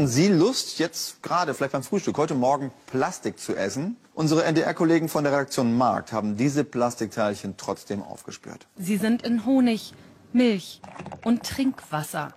[0.00, 3.98] Hätten Sie Lust, jetzt gerade vielleicht beim Frühstück, heute Morgen Plastik zu essen?
[4.14, 8.66] Unsere NDR-Kollegen von der Redaktion Markt haben diese Plastikteilchen trotzdem aufgespürt.
[8.78, 9.92] Sie sind in Honig,
[10.32, 10.80] Milch
[11.22, 12.32] und Trinkwasser.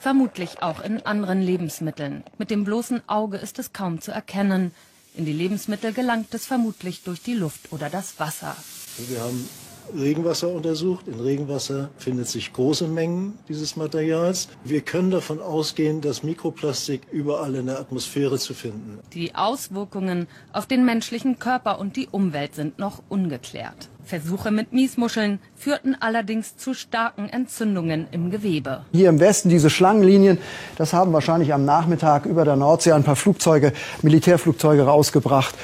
[0.00, 2.24] Vermutlich auch in anderen Lebensmitteln.
[2.36, 4.74] Mit dem bloßen Auge ist es kaum zu erkennen.
[5.14, 8.56] In die Lebensmittel gelangt es vermutlich durch die Luft oder das Wasser.
[8.98, 9.48] Wir haben
[9.96, 11.06] Regenwasser untersucht.
[11.08, 14.48] In Regenwasser findet sich große Mengen dieses Materials.
[14.64, 18.98] Wir können davon ausgehen, dass Mikroplastik überall in der Atmosphäre zu finden.
[19.12, 23.88] Die Auswirkungen auf den menschlichen Körper und die Umwelt sind noch ungeklärt.
[24.04, 28.84] Versuche mit Miesmuscheln führten allerdings zu starken Entzündungen im Gewebe.
[28.92, 30.38] Hier im Westen diese Schlangenlinien,
[30.76, 35.54] das haben wahrscheinlich am Nachmittag über der Nordsee ein paar Flugzeuge, Militärflugzeuge rausgebracht.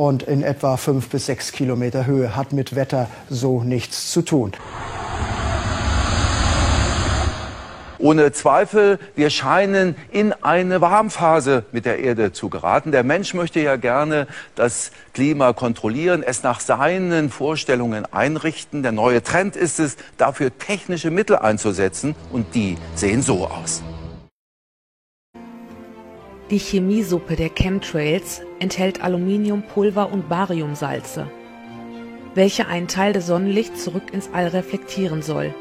[0.00, 4.52] Und in etwa fünf bis sechs Kilometer Höhe hat mit Wetter so nichts zu tun.
[7.98, 12.92] Ohne Zweifel, wir scheinen in eine Warmphase mit der Erde zu geraten.
[12.92, 18.82] Der Mensch möchte ja gerne das Klima kontrollieren, es nach seinen Vorstellungen einrichten.
[18.82, 23.82] Der neue Trend ist es, dafür technische Mittel einzusetzen und die sehen so aus.
[26.50, 31.30] Die Chemiesuppe der Chemtrails enthält Aluminiumpulver und Bariumsalze,
[32.34, 35.54] welche einen Teil des Sonnenlichts zurück ins All reflektieren soll.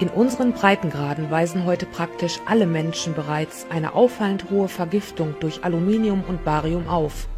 [0.00, 6.24] In unseren Breitengraden weisen heute praktisch alle Menschen bereits eine auffallend hohe Vergiftung durch Aluminium
[6.26, 7.28] und Barium auf.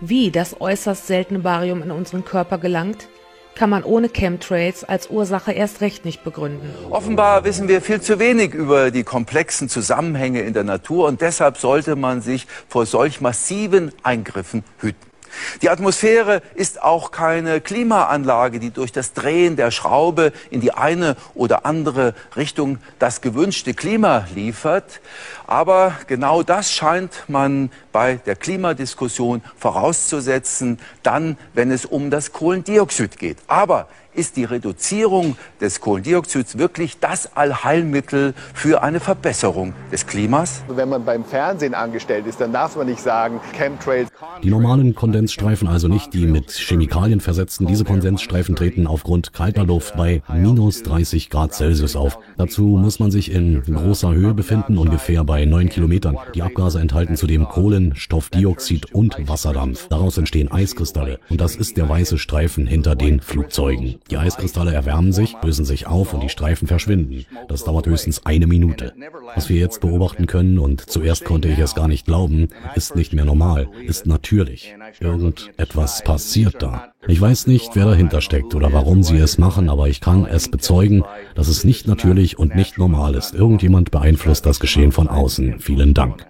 [0.00, 3.08] Wie das äußerst seltene Barium in unseren Körper gelangt,
[3.54, 6.68] kann man ohne Chemtrails als Ursache erst recht nicht begründen.
[6.90, 11.58] Offenbar wissen wir viel zu wenig über die komplexen Zusammenhänge in der Natur und deshalb
[11.58, 15.11] sollte man sich vor solch massiven Eingriffen hüten.
[15.62, 21.16] Die Atmosphäre ist auch keine Klimaanlage, die durch das Drehen der Schraube in die eine
[21.34, 25.00] oder andere Richtung das gewünschte Klima liefert.
[25.46, 33.18] Aber genau das scheint man bei der Klimadiskussion vorauszusetzen, dann, wenn es um das Kohlendioxid
[33.18, 33.38] geht.
[33.46, 40.62] Aber ist die Reduzierung des Kohlendioxids wirklich das Allheilmittel für eine Verbesserung des Klimas?
[40.68, 44.08] Wenn man beim Fernsehen angestellt ist, dann darf man nicht sagen, Chemtrails.
[44.42, 49.96] Die normalen Kondensstreifen, also nicht die mit Chemikalien versetzten, diese Kondensstreifen treten aufgrund kalter Luft
[49.96, 52.18] bei minus 30 Grad Celsius auf.
[52.36, 56.18] Dazu muss man sich in großer Höhe befinden, ungefähr bei 9 Kilometern.
[56.34, 59.88] Die Abgase enthalten zudem Kohlen, Stoffdioxid und Wasserdampf.
[59.88, 63.96] Daraus entstehen Eiskristalle und das ist der weiße Streifen hinter den Flugzeugen.
[64.10, 67.26] Die Eiskristalle erwärmen sich, lösen sich auf und die Streifen verschwinden.
[67.48, 68.92] Das dauert höchstens eine Minute.
[69.34, 73.12] Was wir jetzt beobachten können, und zuerst konnte ich es gar nicht glauben, ist nicht
[73.12, 74.74] mehr normal, ist natürlich.
[75.00, 76.92] Irgendetwas passiert da.
[77.08, 80.48] Ich weiß nicht, wer dahinter steckt oder warum sie es machen, aber ich kann es
[80.48, 81.02] bezeugen,
[81.34, 83.34] dass es nicht natürlich und nicht normal ist.
[83.34, 85.58] Irgendjemand beeinflusst das Geschehen von außen.
[85.58, 86.26] Vielen Dank.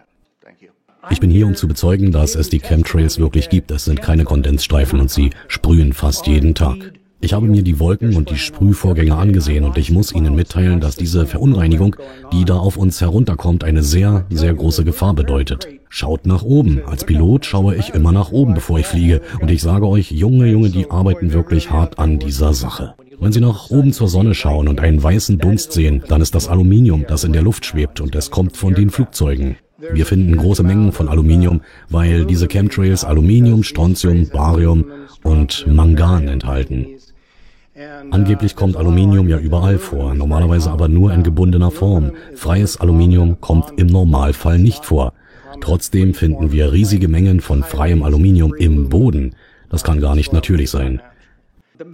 [1.11, 3.71] Ich bin hier, um zu bezeugen, dass es die Chemtrails wirklich gibt.
[3.73, 6.93] Es sind keine Kondensstreifen und sie sprühen fast jeden Tag.
[7.21, 10.97] Ich habe mir die Wolken und die Sprühvorgänge angesehen und ich muss Ihnen mitteilen, dass
[10.97, 11.95] diese Verunreinigung,
[12.33, 15.69] die da auf uns herunterkommt, eine sehr, sehr große Gefahr bedeutet.
[15.95, 16.81] Schaut nach oben.
[16.87, 19.21] Als Pilot schaue ich immer nach oben, bevor ich fliege.
[19.43, 22.95] Und ich sage euch, Junge, Junge, die arbeiten wirklich hart an dieser Sache.
[23.21, 26.49] Wenn Sie nach oben zur Sonne schauen und einen weißen Dunst sehen, dann ist das
[26.49, 29.57] Aluminium, das in der Luft schwebt und es kommt von den Flugzeugen.
[29.93, 31.61] Wir finden große Mengen von Aluminium,
[31.91, 34.87] weil diese Chemtrails Aluminium, Strontium, Barium
[35.23, 36.87] und Mangan enthalten.
[38.11, 42.13] Angeblich kommt Aluminium ja überall vor, normalerweise aber nur in gebundener Form.
[42.35, 45.13] Freies Aluminium kommt im Normalfall nicht vor.
[45.61, 49.35] Trotzdem finden wir riesige Mengen von freiem Aluminium im Boden.
[49.69, 51.01] Das kann gar nicht natürlich sein.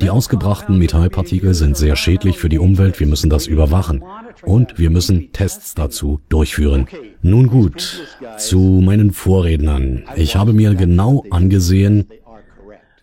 [0.01, 4.05] Die ausgebrachten Metallpartikel sind sehr schädlich für die Umwelt, wir müssen das überwachen.
[4.43, 6.87] Und wir müssen Tests dazu durchführen.
[7.23, 8.03] Nun gut,
[8.37, 10.05] zu meinen Vorrednern.
[10.17, 12.07] Ich habe mir genau angesehen,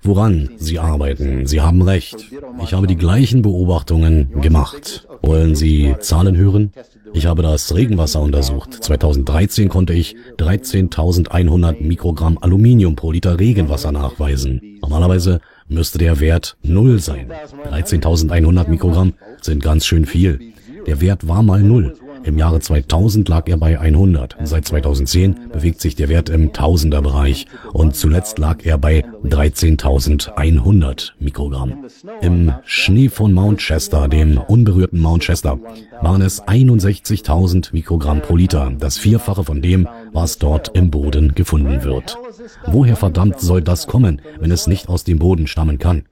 [0.03, 1.45] woran Sie arbeiten.
[1.45, 2.31] Sie haben recht.
[2.63, 5.07] Ich habe die gleichen Beobachtungen gemacht.
[5.21, 6.71] Wollen Sie Zahlen hören?
[7.13, 8.73] Ich habe das Regenwasser untersucht.
[8.73, 14.79] 2013 konnte ich 13.100 Mikrogramm Aluminium pro Liter Regenwasser nachweisen.
[14.81, 17.31] Normalerweise müsste der Wert null sein.
[17.71, 20.39] 13.100 Mikrogramm sind ganz schön viel.
[20.87, 21.95] Der Wert war mal null.
[22.25, 24.35] Im Jahre 2000 lag er bei 100.
[24.43, 31.85] Seit 2010 bewegt sich der Wert im Tausenderbereich und zuletzt lag er bei 13.100 Mikrogramm.
[32.21, 35.59] Im Schnee von Mount Chester, dem unberührten Mount Chester,
[36.01, 41.83] waren es 61.000 Mikrogramm pro Liter, das Vierfache von dem, was dort im Boden gefunden
[41.83, 42.17] wird.
[42.65, 46.03] Woher verdammt soll das kommen, wenn es nicht aus dem Boden stammen kann?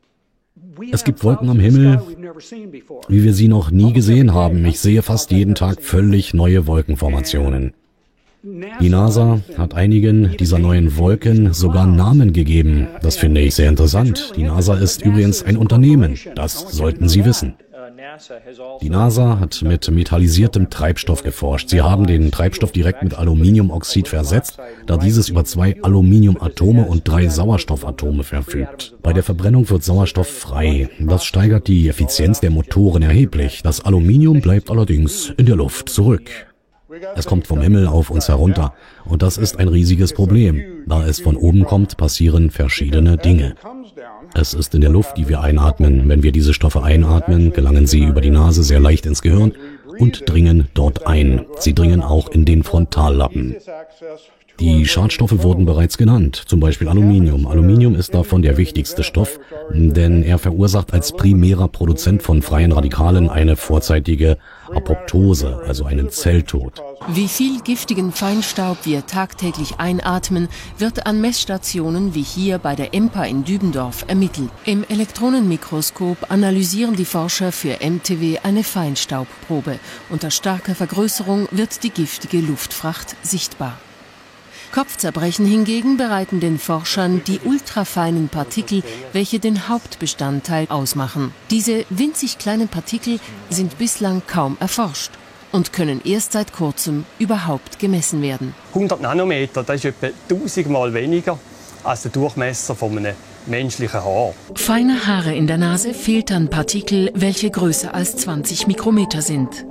[0.91, 2.01] Es gibt Wolken am Himmel,
[3.07, 4.65] wie wir sie noch nie gesehen haben.
[4.65, 7.73] Ich sehe fast jeden Tag völlig neue Wolkenformationen.
[8.81, 12.87] Die NASA hat einigen dieser neuen Wolken sogar Namen gegeben.
[13.01, 14.33] Das finde ich sehr interessant.
[14.35, 16.17] Die NASA ist übrigens ein Unternehmen.
[16.35, 17.53] Das sollten Sie wissen.
[18.81, 21.69] Die NASA hat mit metallisiertem Treibstoff geforscht.
[21.69, 27.27] Sie haben den Treibstoff direkt mit Aluminiumoxid versetzt, da dieses über zwei Aluminiumatome und drei
[27.27, 28.95] Sauerstoffatome verfügt.
[29.01, 30.89] Bei der Verbrennung wird Sauerstoff frei.
[30.99, 33.61] Das steigert die Effizienz der Motoren erheblich.
[33.63, 36.29] Das Aluminium bleibt allerdings in der Luft zurück.
[37.15, 38.73] Es kommt vom Himmel auf uns herunter.
[39.05, 40.83] Und das ist ein riesiges Problem.
[40.85, 43.55] Da es von oben kommt, passieren verschiedene Dinge.
[44.33, 46.07] Es ist in der Luft, die wir einatmen.
[46.09, 49.53] Wenn wir diese Stoffe einatmen, gelangen sie über die Nase sehr leicht ins Gehirn
[49.99, 51.45] und dringen dort ein.
[51.59, 53.55] Sie dringen auch in den Frontallappen.
[54.59, 57.47] Die Schadstoffe wurden bereits genannt, zum Beispiel Aluminium.
[57.47, 59.39] Aluminium ist davon der wichtigste Stoff,
[59.73, 64.37] denn er verursacht als primärer Produzent von freien Radikalen eine vorzeitige
[64.71, 66.81] Apoptose, also einen Zelltod.
[67.09, 70.47] Wie viel giftigen Feinstaub wir tagtäglich einatmen,
[70.77, 74.49] wird an Messstationen wie hier bei der EMPA in Dübendorf ermittelt.
[74.65, 79.79] Im Elektronenmikroskop analysieren die Forscher für MTW eine Feinstaubprobe.
[80.09, 83.77] Unter starker Vergrößerung wird die giftige Luftfracht sichtbar.
[84.73, 88.81] Kopfzerbrechen hingegen bereiten den Forschern die ultrafeinen Partikel,
[89.13, 91.31] welche den Hauptbestandteil ausmachen.
[91.51, 93.19] Diese winzig kleinen Partikel
[93.51, 95.11] sind bislang kaum erforscht
[95.51, 98.55] und können erst seit kurzem überhaupt gemessen werden.
[98.73, 101.37] 100 Nanometer, das ist etwa 1000 Mal weniger
[101.83, 103.13] als der Durchmesser von einem
[103.45, 104.33] menschlichen Haar.
[104.55, 109.65] Feine Haare in der Nase filtern Partikel, welche größer als 20 Mikrometer sind.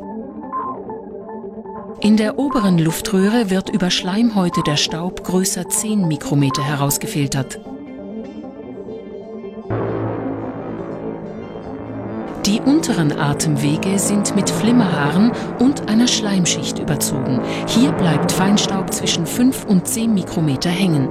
[2.02, 7.60] In der oberen Luftröhre wird über Schleimhäute der Staub größer 10 Mikrometer herausgefiltert.
[12.44, 17.40] Die unteren Atemwege sind mit Flimmerhaaren und einer Schleimschicht überzogen.
[17.68, 21.08] Hier bleibt Feinstaub zwischen 5 und 10 Mikrometer hängen.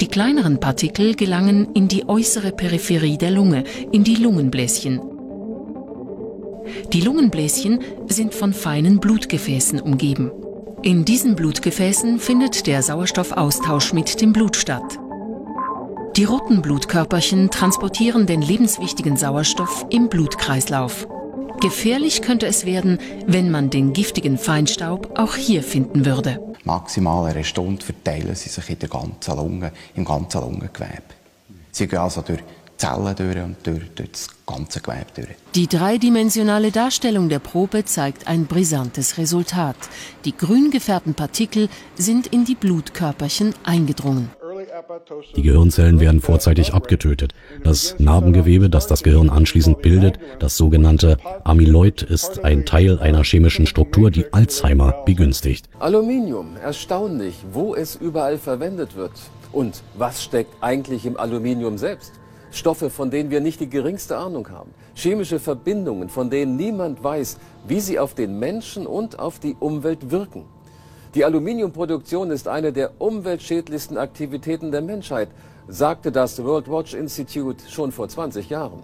[0.00, 5.13] Die kleineren Partikel gelangen in die äußere Peripherie der Lunge, in die Lungenbläschen.
[6.92, 10.30] Die Lungenbläschen sind von feinen Blutgefäßen umgeben.
[10.82, 14.98] In diesen Blutgefäßen findet der Sauerstoffaustausch mit dem Blut statt.
[16.16, 21.08] Die roten Blutkörperchen transportieren den lebenswichtigen Sauerstoff im Blutkreislauf.
[21.60, 26.38] Gefährlich könnte es werden, wenn man den giftigen Feinstaub auch hier finden würde.
[26.64, 31.02] Maximal eine Stunde verteilen sie sich in der ganzen Lunge, im ganzen Lungengewebe.
[31.72, 32.40] Sie gehen also durch
[32.76, 35.28] Zellen durch und durch, durch das ganze Gewebe durch.
[35.54, 39.76] Die dreidimensionale Darstellung der Probe zeigt ein brisantes Resultat.
[40.24, 44.30] Die grün gefärbten Partikel sind in die Blutkörperchen eingedrungen.
[45.36, 47.32] Die Gehirnzellen werden vorzeitig abgetötet.
[47.62, 53.66] Das Narbengewebe, das das Gehirn anschließend bildet, das sogenannte Amyloid, ist ein Teil einer chemischen
[53.66, 55.68] Struktur, die Alzheimer begünstigt.
[55.78, 59.12] Aluminium, erstaunlich, wo es überall verwendet wird.
[59.52, 62.12] Und was steckt eigentlich im Aluminium selbst?
[62.56, 64.70] Stoffe, von denen wir nicht die geringste Ahnung haben.
[64.94, 70.10] Chemische Verbindungen, von denen niemand weiß, wie sie auf den Menschen und auf die Umwelt
[70.10, 70.44] wirken.
[71.14, 75.28] Die Aluminiumproduktion ist eine der umweltschädlichsten Aktivitäten der Menschheit,
[75.68, 78.82] sagte das World Watch Institute schon vor 20 Jahren.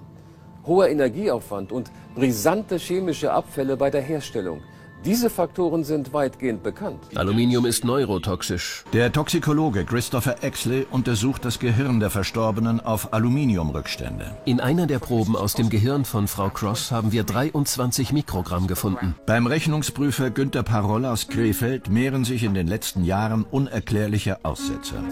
[0.66, 4.61] Hoher Energieaufwand und brisante chemische Abfälle bei der Herstellung.
[5.05, 6.99] Diese Faktoren sind weitgehend bekannt.
[7.14, 8.85] Aluminium ist neurotoxisch.
[8.92, 14.37] Der Toxikologe Christopher Exley untersucht das Gehirn der Verstorbenen auf Aluminiumrückstände.
[14.45, 19.14] In einer der Proben aus dem Gehirn von Frau Cross haben wir 23 Mikrogramm gefunden.
[19.25, 25.02] Beim Rechnungsprüfer Günter Paroll aus Krefeld mehren sich in den letzten Jahren unerklärliche Aussetzer.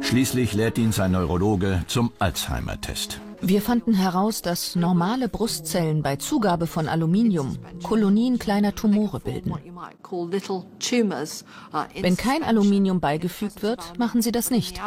[0.00, 3.20] Schließlich lädt ihn sein Neurologe zum Alzheimer-Test.
[3.40, 9.52] Wir fanden heraus, dass normale Brustzellen bei Zugabe von Aluminium Kolonien kleiner Tumore bilden.
[12.00, 14.80] Wenn kein Aluminium beigefügt wird, machen sie das nicht.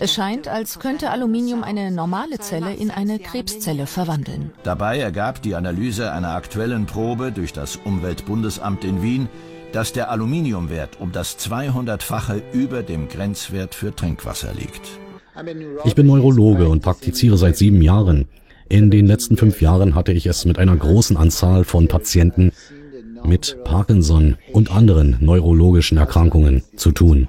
[0.00, 4.52] Es scheint, als könnte Aluminium eine normale Zelle in eine Krebszelle verwandeln.
[4.62, 9.28] Dabei ergab die Analyse einer aktuellen Probe durch das Umweltbundesamt in Wien,
[9.72, 15.00] dass der Aluminiumwert um das 200-fache über dem Grenzwert für Trinkwasser liegt.
[15.84, 18.26] Ich bin Neurologe und praktiziere seit sieben Jahren.
[18.68, 22.52] In den letzten fünf Jahren hatte ich es mit einer großen Anzahl von Patienten
[23.24, 27.28] mit Parkinson und anderen neurologischen Erkrankungen zu tun.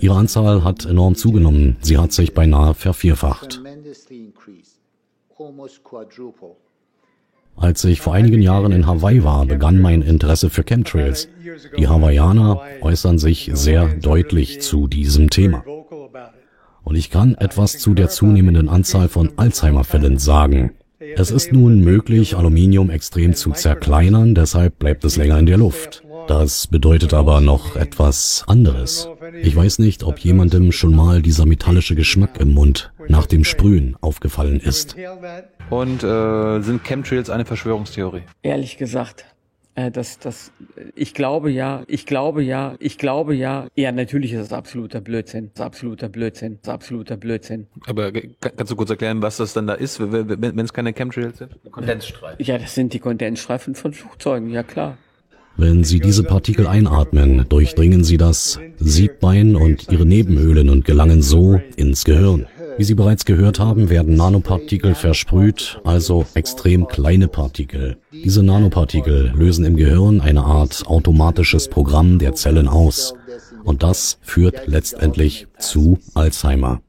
[0.00, 1.76] Ihre Anzahl hat enorm zugenommen.
[1.80, 3.60] Sie hat sich beinahe vervierfacht.
[7.56, 11.28] Als ich vor einigen Jahren in Hawaii war, begann mein Interesse für Chemtrails.
[11.78, 15.64] Die Hawaiianer äußern sich sehr deutlich zu diesem Thema.
[16.86, 20.70] Und ich kann etwas zu der zunehmenden Anzahl von Alzheimer-Fällen sagen.
[21.16, 26.04] Es ist nun möglich, Aluminium extrem zu zerkleinern, deshalb bleibt es länger in der Luft.
[26.28, 29.08] Das bedeutet aber noch etwas anderes.
[29.42, 33.96] Ich weiß nicht, ob jemandem schon mal dieser metallische Geschmack im Mund nach dem Sprühen
[34.00, 34.94] aufgefallen ist.
[35.70, 38.22] Und äh, sind Chemtrails eine Verschwörungstheorie?
[38.42, 39.24] Ehrlich gesagt,
[39.76, 40.52] äh, das, das,
[40.94, 43.68] ich glaube ja, ich glaube ja, ich glaube ja.
[43.74, 45.50] Ja, natürlich ist es absoluter Blödsinn.
[45.54, 46.58] Das ist absoluter Blödsinn.
[46.62, 47.66] Das ist absoluter Blödsinn.
[47.86, 51.58] Aber kannst du kurz erklären, was das dann da ist, wenn es keine Chemtrails sind?
[51.70, 52.44] Kondensstreifen.
[52.44, 54.96] Ja, das sind die Kondensstreifen von Flugzeugen, ja klar.
[55.58, 61.60] Wenn Sie diese Partikel einatmen, durchdringen Sie das Siebbein und ihre Nebenhöhlen und gelangen so
[61.76, 62.46] ins Gehirn.
[62.78, 67.96] Wie Sie bereits gehört haben, werden Nanopartikel versprüht, also extrem kleine Partikel.
[68.12, 73.14] Diese Nanopartikel lösen im Gehirn eine Art automatisches Programm der Zellen aus.
[73.64, 76.82] Und das führt letztendlich zu Alzheimer.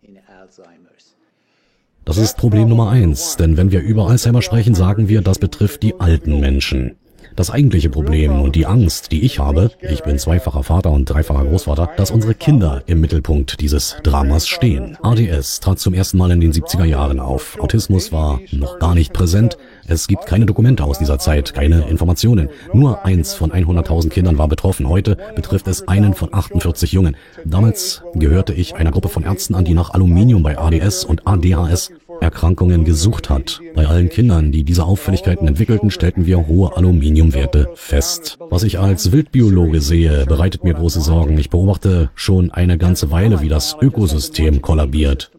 [2.04, 5.84] Das ist Problem Nummer eins, denn wenn wir über Alzheimer sprechen, sagen wir, das betrifft
[5.84, 6.96] die alten Menschen.
[7.38, 11.46] Das eigentliche Problem und die Angst, die ich habe, ich bin zweifacher Vater und dreifacher
[11.46, 14.98] Großvater, dass unsere Kinder im Mittelpunkt dieses Dramas stehen.
[15.04, 17.60] ADS trat zum ersten Mal in den 70er Jahren auf.
[17.60, 19.56] Autismus war noch gar nicht präsent.
[19.86, 22.50] Es gibt keine Dokumente aus dieser Zeit, keine Informationen.
[22.74, 24.90] Nur eins von 100.000 Kindern war betroffen.
[24.90, 27.16] Heute betrifft es einen von 48 Jungen.
[27.46, 31.92] Damals gehörte ich einer Gruppe von Ärzten an, die nach Aluminium bei ADS und ADHS
[32.22, 33.62] Erkrankungen gesucht hat.
[33.76, 38.38] Bei allen Kindern, die diese Auffälligkeiten entwickelten, stellten wir hohe Aluminiumwerte fest.
[38.50, 41.38] Was ich als Wildbiologe sehe, bereitet mir große Sorgen.
[41.38, 45.32] Ich beobachte schon eine ganze Weile, wie das Ökosystem kollabiert.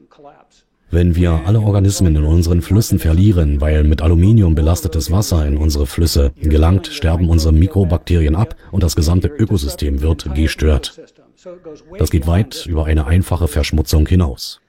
[0.90, 5.86] Wenn wir alle Organismen in unseren Flüssen verlieren, weil mit Aluminium belastetes Wasser in unsere
[5.86, 10.98] Flüsse gelangt, sterben unsere Mikrobakterien ab und das gesamte Ökosystem wird gestört.
[11.98, 14.60] Das geht weit über eine einfache Verschmutzung hinaus.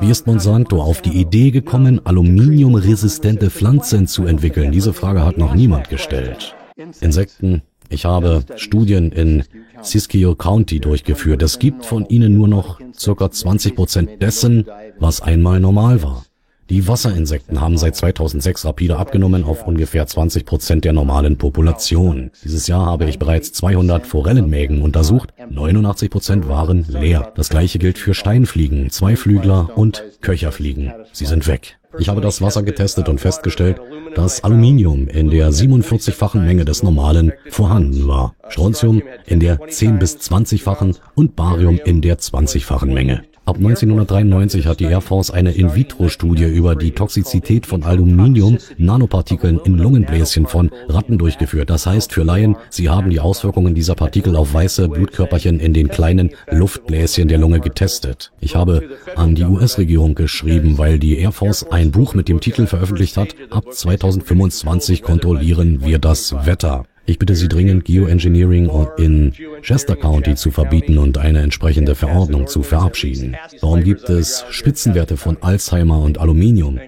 [0.00, 4.70] Wie ist Monsanto auf die Idee gekommen, aluminiumresistente Pflanzen zu entwickeln?
[4.70, 6.54] Diese Frage hat noch niemand gestellt.
[7.00, 7.62] Insekten.
[7.88, 9.44] Ich habe Studien in
[9.80, 11.42] Siskiyou County durchgeführt.
[11.42, 14.66] Es gibt von ihnen nur noch circa 20 Prozent dessen,
[14.98, 16.24] was einmal normal war.
[16.70, 22.30] Die Wasserinsekten haben seit 2006 rapide abgenommen auf ungefähr 20 Prozent der normalen Population.
[22.44, 25.32] Dieses Jahr habe ich bereits 200 Forellenmägen untersucht.
[25.48, 27.32] 89 Prozent waren leer.
[27.36, 30.92] Das gleiche gilt für Steinfliegen, Zweiflügler und Köcherfliegen.
[31.12, 31.78] Sie sind weg.
[31.98, 33.80] Ich habe das Wasser getestet und festgestellt,
[34.14, 40.16] dass Aluminium in der 47-fachen Menge des normalen vorhanden war, Strontium in der 10 bis
[40.16, 43.22] 20-fachen und Barium in der 20-fachen Menge.
[43.48, 50.44] Ab 1993 hat die Air Force eine In-vitro-Studie über die Toxizität von Aluminium-Nanopartikeln in Lungenbläschen
[50.44, 51.70] von Ratten durchgeführt.
[51.70, 55.88] Das heißt für Laien, sie haben die Auswirkungen dieser Partikel auf weiße Blutkörperchen in den
[55.88, 58.32] kleinen Luftbläschen der Lunge getestet.
[58.38, 58.82] Ich habe
[59.16, 63.34] an die US-Regierung geschrieben, weil die Air Force ein Buch mit dem Titel veröffentlicht hat,
[63.48, 66.84] ab 2025 kontrollieren wir das Wetter.
[67.08, 72.62] Ich bitte Sie dringend, Geoengineering in Chester County zu verbieten und eine entsprechende Verordnung zu
[72.62, 73.34] verabschieden.
[73.62, 76.78] Warum gibt es Spitzenwerte von Alzheimer und Aluminium?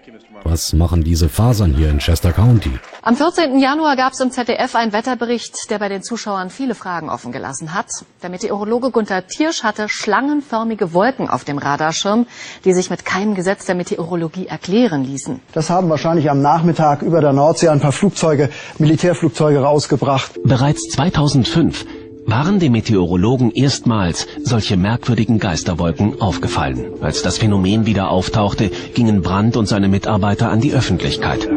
[0.45, 2.73] Was machen diese Fasern hier in Chester County?
[3.03, 3.59] Am 14.
[3.59, 7.75] Januar gab es im ZDF einen Wetterbericht, der bei den Zuschauern viele Fragen offen gelassen
[7.75, 7.87] hat.
[8.23, 12.27] Der Meteorologe Gunther Tiersch hatte schlangenförmige Wolken auf dem Radarschirm,
[12.65, 15.41] die sich mit keinem Gesetz der Meteorologie erklären ließen.
[15.53, 20.41] Das haben wahrscheinlich am Nachmittag über der Nordsee ein paar Flugzeuge, Militärflugzeuge rausgebracht.
[20.45, 21.85] Bereits 2005
[22.31, 26.85] waren dem Meteorologen erstmals solche merkwürdigen Geisterwolken aufgefallen.
[27.01, 31.49] Als das Phänomen wieder auftauchte, gingen Brandt und seine Mitarbeiter an die Öffentlichkeit.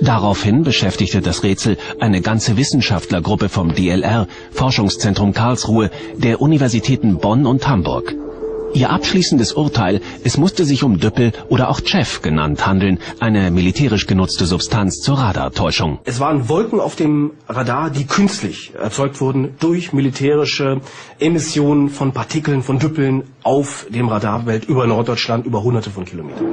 [0.00, 7.68] Daraufhin beschäftigte das Rätsel eine ganze Wissenschaftlergruppe vom DLR, Forschungszentrum Karlsruhe, der Universitäten Bonn und
[7.68, 8.14] Hamburg.
[8.74, 14.06] Ihr abschließendes Urteil, es musste sich um Düppel oder auch Chef genannt handeln, eine militärisch
[14.06, 15.98] genutzte Substanz zur Radartäuschung.
[16.04, 20.80] Es waren Wolken auf dem Radar, die künstlich erzeugt wurden durch militärische
[21.18, 26.46] Emissionen von Partikeln, von Düppeln auf dem Radarwelt über Norddeutschland über hunderte von Kilometern.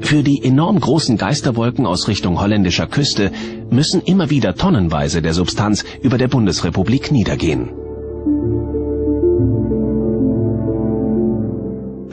[0.00, 3.30] Für die enorm großen Geisterwolken aus Richtung holländischer Küste
[3.70, 7.70] müssen immer wieder tonnenweise der Substanz über der Bundesrepublik niedergehen.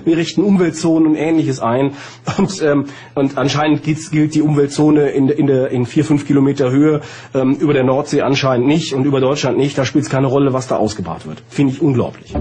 [0.08, 1.92] Wir richten Umweltzonen und Ähnliches ein.
[2.38, 2.86] Und, ähm,
[3.16, 7.02] und anscheinend gilt die Umweltzone in, in, der, in vier, fünf Kilometer Höhe
[7.34, 9.78] ähm, über der Nordsee anscheinend nicht und über Deutschland nicht.
[9.78, 11.44] Da spielt es keine Rolle, was da ausgebaut wird.
[11.50, 12.34] Finde ich unglaublich.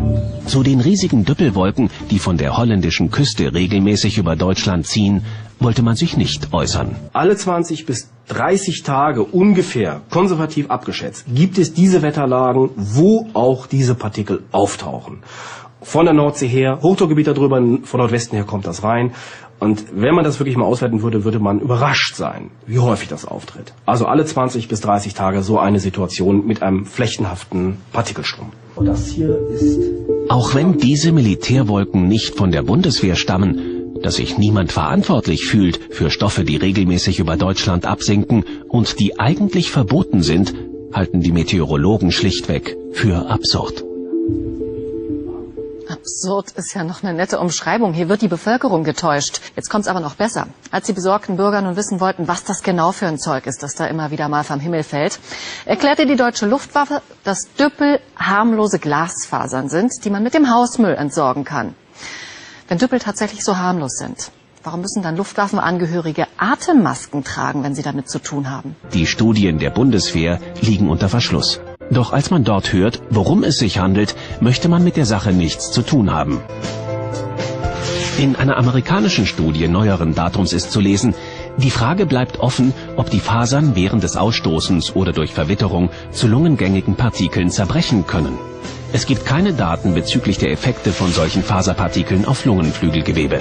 [0.47, 5.23] Zu den riesigen Düppelwolken, die von der holländischen Küste regelmäßig über Deutschland ziehen,
[5.59, 6.95] wollte man sich nicht äußern.
[7.13, 13.95] Alle 20 bis 30 Tage ungefähr, konservativ abgeschätzt, gibt es diese Wetterlagen, wo auch diese
[13.95, 15.23] Partikel auftauchen.
[15.87, 19.13] Von der Nordsee her, Hochdruckgebiet darüber, von Nordwesten her kommt das rein.
[19.61, 23.25] Und wenn man das wirklich mal auswerten würde, würde man überrascht sein, wie häufig das
[23.25, 23.73] auftritt.
[23.87, 28.51] Also alle 20 bis 30 Tage so eine Situation mit einem flächenhaften Partikelstrom.
[28.75, 29.79] Und das hier ist
[30.29, 36.11] Auch wenn diese Militärwolken nicht von der Bundeswehr stammen, dass sich niemand verantwortlich fühlt für
[36.11, 40.53] Stoffe, die regelmäßig über Deutschland absinken und die eigentlich verboten sind,
[40.93, 43.85] halten die Meteorologen schlichtweg für absurd.
[46.07, 47.93] Absurd ist ja noch eine nette Umschreibung.
[47.93, 49.41] Hier wird die Bevölkerung getäuscht.
[49.57, 50.47] Jetzt kommt's aber noch besser.
[50.71, 53.75] Als die besorgten Bürger nun wissen wollten, was das genau für ein Zeug ist, das
[53.75, 55.19] da immer wieder mal vom Himmel fällt,
[55.65, 61.43] erklärte die deutsche Luftwaffe, dass Düppel harmlose Glasfasern sind, die man mit dem Hausmüll entsorgen
[61.43, 61.75] kann.
[62.69, 64.31] Wenn Düppel tatsächlich so harmlos sind,
[64.63, 68.77] warum müssen dann Luftwaffenangehörige Atemmasken tragen, wenn sie damit zu tun haben?
[68.95, 71.59] Die Studien der Bundeswehr liegen unter Verschluss.
[71.91, 75.71] Doch als man dort hört, worum es sich handelt, möchte man mit der Sache nichts
[75.71, 76.41] zu tun haben.
[78.19, 81.15] In einer amerikanischen Studie neueren Datums ist zu lesen,
[81.59, 86.95] die Frage bleibt offen, ob die Fasern während des Ausstoßens oder durch Verwitterung zu lungengängigen
[86.95, 88.39] Partikeln zerbrechen können.
[88.93, 93.39] Es gibt keine Daten bezüglich der Effekte von solchen Faserpartikeln auf Lungenflügelgewebe.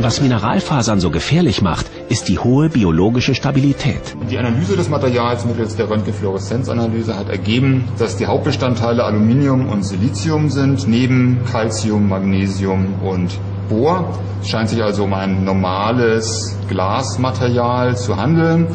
[0.00, 4.00] Was Mineralfasern so gefährlich macht, ist die hohe biologische Stabilität.
[4.30, 10.50] Die Analyse des Materials mittels der Röntgenfluoreszenzanalyse hat ergeben, dass die Hauptbestandteile Aluminium und Silizium
[10.50, 14.18] sind, neben Calcium, Magnesium und Bohr.
[14.42, 18.66] Es scheint sich also um ein normales Glasmaterial zu handeln.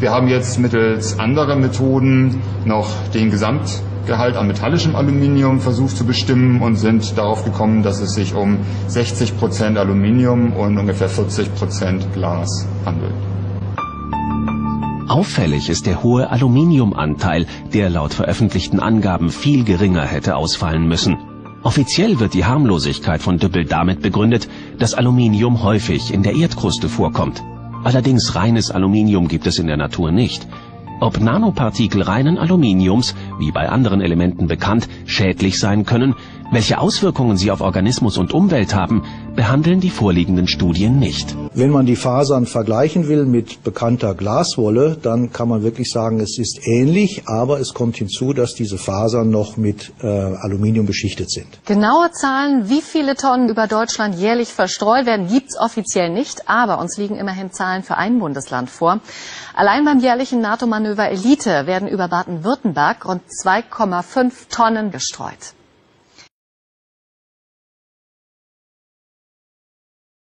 [0.00, 3.30] Wir haben jetzt mittels anderer Methoden noch den
[4.04, 8.58] Gesamtgehalt an metallischem Aluminium versucht zu bestimmen und sind darauf gekommen, dass es sich um
[8.88, 13.14] 60 Prozent Aluminium und ungefähr 40 Prozent Glas handelt.
[15.08, 21.16] Auffällig ist der hohe Aluminiumanteil, der laut veröffentlichten Angaben viel geringer hätte ausfallen müssen.
[21.62, 27.42] Offiziell wird die Harmlosigkeit von Düppel damit begründet, dass Aluminium häufig in der Erdkruste vorkommt.
[27.84, 30.46] Allerdings reines Aluminium gibt es in der Natur nicht.
[31.00, 36.14] Ob Nanopartikel reinen Aluminiums, wie bei anderen Elementen bekannt, schädlich sein können,
[36.52, 39.02] welche Auswirkungen sie auf Organismus und Umwelt haben,
[39.34, 41.36] behandeln die vorliegenden Studien nicht.
[41.54, 46.38] Wenn man die Fasern vergleichen will mit bekannter Glaswolle, dann kann man wirklich sagen, es
[46.38, 51.46] ist ähnlich, aber es kommt hinzu, dass diese Fasern noch mit äh, Aluminium beschichtet sind.
[51.66, 56.96] Genaue Zahlen, wie viele Tonnen über Deutschland jährlich verstreut werden, gibt's offiziell nicht, aber uns
[56.96, 59.00] liegen immerhin Zahlen für ein Bundesland vor.
[59.54, 65.54] Allein beim jährlichen NATO-Manöver Elite werden über Baden-Württemberg rund 2,5 Tonnen gestreut.